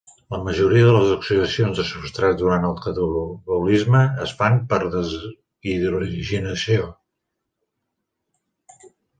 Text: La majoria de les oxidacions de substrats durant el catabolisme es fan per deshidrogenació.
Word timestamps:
La 0.33 0.37
majoria 0.45 0.85
de 0.85 0.93
les 0.93 1.09
oxidacions 1.15 1.81
de 1.81 1.85
substrats 1.89 2.39
durant 2.39 2.65
el 2.69 2.73
catabolisme 2.87 4.01
es 4.25 4.33
fan 4.41 4.57
per 4.73 4.81
deshidrogenació. 4.97 6.89